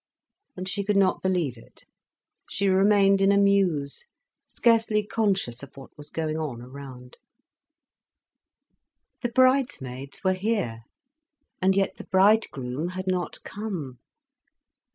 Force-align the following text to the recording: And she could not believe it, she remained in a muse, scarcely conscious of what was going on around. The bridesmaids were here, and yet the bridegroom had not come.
And 0.57 0.67
she 0.67 0.83
could 0.83 0.97
not 0.97 1.21
believe 1.21 1.59
it, 1.59 1.85
she 2.49 2.67
remained 2.67 3.21
in 3.21 3.31
a 3.31 3.37
muse, 3.37 4.03
scarcely 4.47 5.05
conscious 5.05 5.61
of 5.61 5.77
what 5.77 5.95
was 5.95 6.09
going 6.09 6.37
on 6.39 6.59
around. 6.59 7.17
The 9.21 9.29
bridesmaids 9.29 10.23
were 10.23 10.33
here, 10.33 10.85
and 11.61 11.75
yet 11.75 11.97
the 11.97 12.07
bridegroom 12.07 12.87
had 12.97 13.05
not 13.05 13.43
come. 13.43 13.99